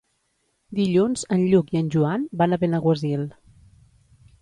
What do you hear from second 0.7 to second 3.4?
Dilluns en Lluc i en Joan van a Benaguasil.